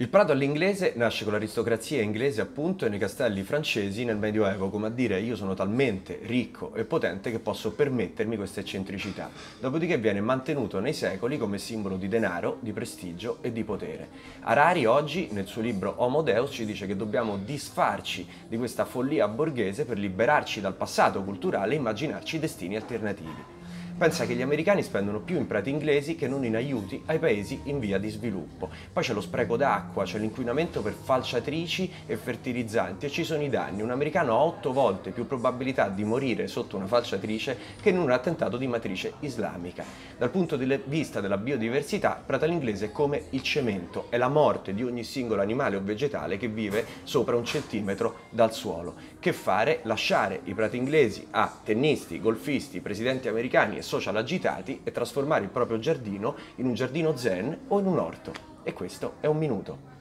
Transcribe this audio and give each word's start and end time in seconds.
Il 0.00 0.08
prato 0.08 0.30
all'inglese 0.30 0.92
nasce 0.94 1.24
con 1.24 1.32
l'aristocrazia 1.32 2.00
inglese 2.00 2.40
appunto 2.40 2.86
e 2.86 2.88
nei 2.88 3.00
castelli 3.00 3.42
francesi 3.42 4.04
nel 4.04 4.16
Medioevo, 4.16 4.70
come 4.70 4.86
a 4.86 4.90
dire 4.90 5.18
io 5.18 5.34
sono 5.34 5.54
talmente 5.54 6.20
ricco 6.22 6.72
e 6.76 6.84
potente 6.84 7.32
che 7.32 7.40
posso 7.40 7.72
permettermi 7.72 8.36
questa 8.36 8.60
eccentricità. 8.60 9.28
Dopodiché 9.58 9.98
viene 9.98 10.20
mantenuto 10.20 10.78
nei 10.78 10.92
secoli 10.92 11.36
come 11.36 11.58
simbolo 11.58 11.96
di 11.96 12.06
denaro, 12.06 12.58
di 12.60 12.72
prestigio 12.72 13.38
e 13.40 13.50
di 13.50 13.64
potere. 13.64 14.08
Harari 14.42 14.86
oggi 14.86 15.30
nel 15.32 15.48
suo 15.48 15.62
libro 15.62 15.94
Homo 15.96 16.22
Deus 16.22 16.52
ci 16.52 16.64
dice 16.64 16.86
che 16.86 16.94
dobbiamo 16.94 17.36
disfarci 17.36 18.24
di 18.46 18.56
questa 18.56 18.84
follia 18.84 19.26
borghese 19.26 19.84
per 19.84 19.98
liberarci 19.98 20.60
dal 20.60 20.74
passato 20.74 21.24
culturale 21.24 21.74
e 21.74 21.76
immaginarci 21.78 22.38
destini 22.38 22.76
alternativi. 22.76 23.57
Pensa 23.98 24.26
che 24.26 24.34
gli 24.34 24.42
americani 24.42 24.84
spendono 24.84 25.18
più 25.18 25.36
in 25.36 25.48
prati 25.48 25.70
inglesi 25.70 26.14
che 26.14 26.28
non 26.28 26.44
in 26.44 26.54
aiuti 26.54 27.02
ai 27.06 27.18
paesi 27.18 27.62
in 27.64 27.80
via 27.80 27.98
di 27.98 28.08
sviluppo. 28.10 28.70
Poi 28.92 29.02
c'è 29.02 29.12
lo 29.12 29.20
spreco 29.20 29.56
d'acqua, 29.56 30.04
c'è 30.04 30.18
l'inquinamento 30.18 30.82
per 30.82 30.92
falciatrici 30.92 31.90
e 32.06 32.16
fertilizzanti 32.16 33.06
e 33.06 33.10
ci 33.10 33.24
sono 33.24 33.42
i 33.42 33.48
danni. 33.48 33.82
Un 33.82 33.90
americano 33.90 34.34
ha 34.34 34.44
otto 34.44 34.72
volte 34.72 35.10
più 35.10 35.26
probabilità 35.26 35.88
di 35.88 36.04
morire 36.04 36.46
sotto 36.46 36.76
una 36.76 36.86
falciatrice 36.86 37.58
che 37.82 37.88
in 37.88 37.98
un 37.98 38.12
attentato 38.12 38.56
di 38.56 38.68
matrice 38.68 39.14
islamica. 39.18 39.84
Dal 40.16 40.30
punto 40.30 40.56
di 40.56 40.80
vista 40.84 41.20
della 41.20 41.36
biodiversità, 41.36 42.22
prato 42.24 42.44
all'inglese 42.44 42.86
è 42.86 42.92
come 42.92 43.24
il 43.30 43.42
cemento, 43.42 44.06
è 44.10 44.16
la 44.16 44.28
morte 44.28 44.74
di 44.74 44.84
ogni 44.84 45.02
singolo 45.02 45.42
animale 45.42 45.74
o 45.74 45.82
vegetale 45.82 46.36
che 46.36 46.46
vive 46.46 46.86
sopra 47.02 47.34
un 47.34 47.44
centimetro 47.44 48.18
dal 48.30 48.54
suolo. 48.54 48.94
Che 49.18 49.32
fare? 49.32 49.80
Lasciare 49.82 50.42
i 50.44 50.54
prati 50.54 50.76
inglesi 50.76 51.26
a 51.32 51.52
tennisti, 51.64 52.20
golfisti, 52.20 52.78
presidenti 52.78 53.26
americani 53.26 53.78
e 53.78 53.86
social 53.88 54.16
agitati 54.16 54.82
e 54.84 54.92
trasformare 54.92 55.44
il 55.44 55.50
proprio 55.50 55.78
giardino 55.78 56.36
in 56.56 56.66
un 56.66 56.74
giardino 56.74 57.16
zen 57.16 57.58
o 57.68 57.80
in 57.80 57.86
un 57.86 57.98
orto. 57.98 58.32
E 58.62 58.74
questo 58.74 59.14
è 59.20 59.26
un 59.26 59.38
minuto. 59.38 59.97